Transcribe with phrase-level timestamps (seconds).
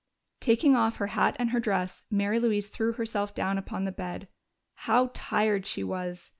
[0.39, 4.27] Taking off her hat and her dress, Mary Louise threw herself down upon the bed.
[4.77, 6.29] How tired she was!